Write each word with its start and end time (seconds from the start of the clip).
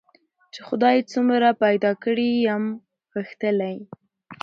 چي 0.53 0.61
خدای 0.67 0.97
څومره 1.11 1.49
پیدا 1.63 1.91
کړی 2.03 2.29
یم 2.47 2.63
غښتلی 3.13 3.75